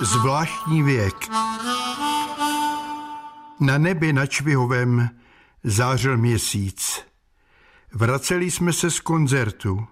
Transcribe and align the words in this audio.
Zvláštní 0.00 0.82
věk. 0.82 1.14
Na 3.60 3.78
nebi 3.78 4.12
nad 4.12 4.26
Čvihovem 4.26 5.10
zářil 5.64 6.16
měsíc. 6.16 7.00
Vraceli 7.92 8.50
jsme 8.50 8.72
se 8.72 8.90
z 8.90 9.00
koncertu. 9.00 9.86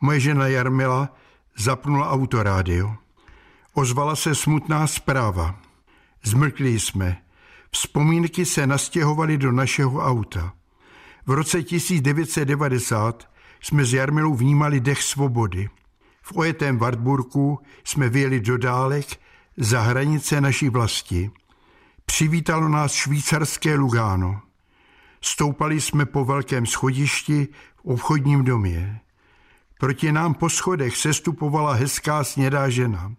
Moje 0.00 0.20
žena 0.20 0.46
Jarmila 0.46 1.16
zapnula 1.56 2.10
autorádio. 2.10 2.96
Ozvala 3.74 4.16
se 4.16 4.34
smutná 4.34 4.86
zpráva. 4.86 5.60
Zmrkli 6.24 6.80
jsme. 6.80 7.16
Vzpomínky 7.70 8.46
se 8.46 8.66
nastěhovaly 8.66 9.38
do 9.38 9.52
našeho 9.52 10.00
auta. 10.00 10.52
V 11.26 11.30
roce 11.30 11.62
1990 11.62 13.30
jsme 13.60 13.84
s 13.84 13.92
Jarmilou 13.92 14.34
vnímali 14.34 14.80
dech 14.80 15.02
svobody. 15.02 15.68
V 16.28 16.36
ojetém 16.36 16.78
Wartburgu 16.78 17.58
jsme 17.84 18.08
vyjeli 18.08 18.40
do 18.40 18.58
dálek 18.58 19.06
za 19.56 19.80
hranice 19.80 20.40
naší 20.40 20.68
vlasti. 20.68 21.30
Přivítalo 22.06 22.68
nás 22.68 22.92
švýcarské 22.92 23.74
Lugáno. 23.74 24.40
Stoupali 25.20 25.80
jsme 25.80 26.06
po 26.06 26.24
velkém 26.24 26.66
schodišti 26.66 27.48
v 27.76 27.84
obchodním 27.84 28.44
domě. 28.44 29.00
Proti 29.78 30.12
nám 30.12 30.34
po 30.34 30.48
schodech 30.48 30.96
sestupovala 30.96 31.72
hezká 31.72 32.24
snědá 32.24 32.68
žena. 32.68 33.12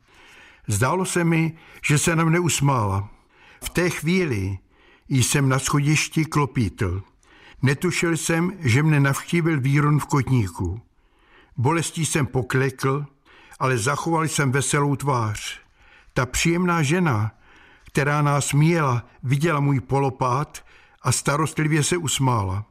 Zdálo 0.67 1.05
se 1.05 1.23
mi, 1.23 1.57
že 1.87 1.97
se 1.97 2.15
nám 2.15 2.29
neusmála. 2.29 3.09
V 3.63 3.69
té 3.69 3.89
chvíli 3.89 4.57
jsem 5.09 5.49
na 5.49 5.59
schodišti 5.59 6.25
klopítl. 6.25 7.03
Netušil 7.61 8.17
jsem, 8.17 8.51
že 8.59 8.83
mne 8.83 8.99
navštívil 8.99 9.61
výron 9.61 9.99
v 9.99 10.05
kotníku. 10.05 10.81
Bolestí 11.59 12.05
jsem 12.05 12.25
poklekl, 12.25 13.05
ale 13.59 13.77
zachoval 13.77 14.23
jsem 14.23 14.51
veselou 14.51 14.95
tvář. 14.95 15.59
Ta 16.13 16.25
příjemná 16.25 16.83
žena, 16.83 17.31
která 17.83 18.21
nás 18.21 18.53
míjela, 18.53 19.03
viděla 19.23 19.59
můj 19.59 19.79
polopát 19.79 20.65
a 21.01 21.11
starostlivě 21.11 21.83
se 21.83 21.97
usmála. 21.97 22.65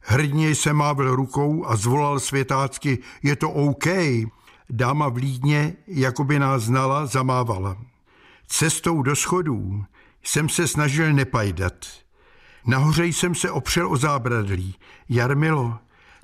Hrdně 0.00 0.50
jsem 0.50 0.76
mávil 0.76 1.16
rukou 1.16 1.66
a 1.66 1.76
zvolal 1.76 2.20
světácky, 2.20 2.98
je 3.22 3.36
to 3.36 3.50
OK. 3.50 3.86
Dáma 4.70 5.08
v 5.08 5.16
Lídně, 5.16 5.76
jako 5.86 6.24
by 6.24 6.38
nás 6.38 6.62
znala, 6.62 7.06
zamávala. 7.06 7.76
Cestou 8.46 9.02
do 9.02 9.16
schodů 9.16 9.84
jsem 10.22 10.48
se 10.48 10.68
snažil 10.68 11.12
nepajdat. 11.12 11.86
Nahoře 12.66 13.06
jsem 13.06 13.34
se 13.34 13.50
opřel 13.50 13.92
o 13.92 13.96
zábradlí. 13.96 14.74
Jarmilo, 15.08 15.78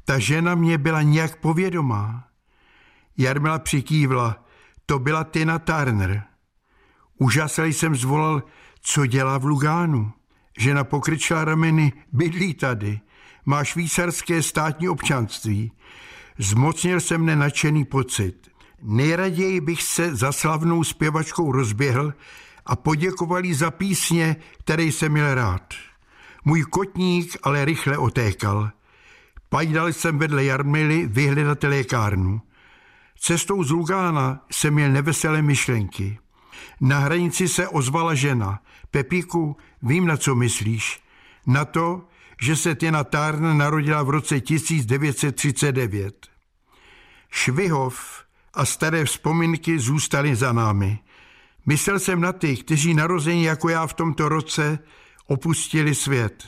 ta 0.04 0.18
žena 0.18 0.54
mě 0.54 0.78
byla 0.78 1.02
nějak 1.02 1.36
povědomá. 1.36 2.28
Jarmila 3.18 3.58
přikývla, 3.58 4.44
to 4.86 4.98
byla 4.98 5.24
Tina 5.24 5.58
Turner. 5.58 6.22
Úžasel 7.18 7.64
jsem 7.64 7.96
zvolal, 7.96 8.42
co 8.82 9.06
dělá 9.06 9.38
v 9.38 9.44
Lugánu. 9.44 10.12
Žena 10.58 10.84
pokryčila 10.84 11.44
rameny, 11.44 11.92
bydlí 12.12 12.54
tady, 12.54 13.00
má 13.46 13.64
švýcarské 13.64 14.42
státní 14.42 14.88
občanství. 14.88 15.72
Zmocnil 16.38 17.00
jsem 17.00 17.22
mne 17.22 17.36
nadšený 17.36 17.84
pocit. 17.84 18.48
Nejraději 18.82 19.60
bych 19.60 19.82
se 19.82 20.16
za 20.16 20.32
slavnou 20.32 20.84
zpěvačkou 20.84 21.52
rozběhl 21.52 22.14
a 22.66 22.76
poděkoval 22.76 23.44
jí 23.44 23.54
za 23.54 23.70
písně, 23.70 24.36
které 24.58 24.82
jsem 24.82 25.12
měl 25.12 25.34
rád. 25.34 25.74
Můj 26.44 26.62
kotník 26.62 27.36
ale 27.42 27.64
rychle 27.64 27.98
otékal. 27.98 28.70
Pajdal 29.52 29.92
jsem 29.92 30.18
vedle 30.18 30.44
Jarmily 30.44 31.06
vyhledat 31.06 31.62
lékárnu. 31.62 32.40
Cestou 33.18 33.64
z 33.64 33.70
Lugána 33.70 34.40
jsem 34.50 34.74
měl 34.74 34.92
neveselé 34.92 35.42
myšlenky. 35.42 36.18
Na 36.80 36.98
hranici 36.98 37.48
se 37.48 37.68
ozvala 37.68 38.14
žena. 38.14 38.60
Pepíku, 38.90 39.56
vím, 39.82 40.06
na 40.06 40.16
co 40.16 40.34
myslíš. 40.34 41.00
Na 41.46 41.64
to, 41.64 42.08
že 42.40 42.56
se 42.56 42.74
Tina 42.74 43.04
Turner 43.04 43.54
narodila 43.54 44.02
v 44.02 44.10
roce 44.10 44.40
1939. 44.40 46.26
Švihov 47.30 48.24
a 48.54 48.64
staré 48.64 49.04
vzpomínky 49.04 49.78
zůstaly 49.78 50.36
za 50.36 50.52
námi. 50.52 50.98
Myslel 51.66 51.98
jsem 51.98 52.20
na 52.20 52.32
ty, 52.32 52.56
kteří 52.56 52.94
narození 52.94 53.44
jako 53.44 53.68
já 53.68 53.86
v 53.86 53.94
tomto 53.94 54.28
roce 54.28 54.78
opustili 55.26 55.94
svět. 55.94 56.44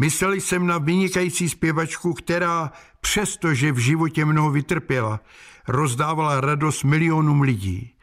Myslel 0.00 0.32
jsem 0.32 0.66
na 0.66 0.78
vynikající 0.78 1.48
zpěvačku, 1.48 2.14
která, 2.14 2.72
přestože 3.00 3.72
v 3.72 3.78
životě 3.78 4.24
mnoho 4.24 4.50
vytrpěla, 4.50 5.20
rozdávala 5.68 6.40
radost 6.40 6.84
milionům 6.84 7.40
lidí. 7.40 7.94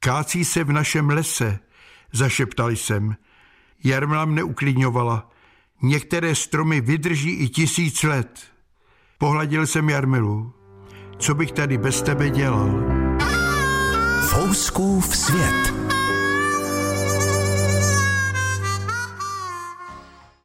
Kácí 0.00 0.44
se 0.44 0.64
v 0.64 0.72
našem 0.72 1.10
lese, 1.10 1.58
zašeptal 2.12 2.70
jsem. 2.70 3.16
Jarmila 3.84 4.24
mne 4.24 4.42
uklidňovala. 4.42 5.30
Některé 5.82 6.34
stromy 6.34 6.80
vydrží 6.80 7.30
i 7.30 7.48
tisíc 7.48 8.02
let. 8.02 8.40
Pohladil 9.18 9.66
jsem 9.66 9.90
Jarmilu. 9.90 10.52
Co 11.18 11.34
bych 11.34 11.52
tady 11.52 11.78
bez 11.78 12.02
tebe 12.02 12.30
dělal? 12.30 12.84
Fouskův 14.28 15.16
svět. 15.16 15.87